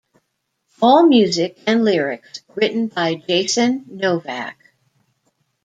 [0.81, 4.57] All music and lyrics written by Jason Novak.